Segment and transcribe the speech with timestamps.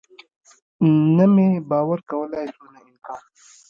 [1.15, 3.21] نه مې باور کولاى سو نه انکار.